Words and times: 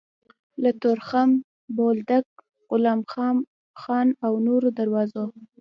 له 0.61 0.71
تورخم، 0.81 1.29
بولدک، 1.75 2.25
غلام 2.69 2.99
خان 3.81 4.07
او 4.25 4.33
نورو 4.47 4.69
دروازو 4.79 5.25